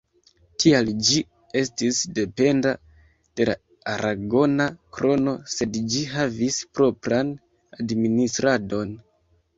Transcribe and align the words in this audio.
Tial 0.61 0.87
ĝi 1.09 1.17
estis 1.59 1.99
dependa 2.19 2.71
de 3.41 3.47
la 3.49 3.55
aragona 3.93 4.67
krono 4.97 5.37
sed 5.57 5.79
ĝi 5.97 6.03
havis 6.15 6.59
propran 6.79 7.31
administradon. 7.85 8.97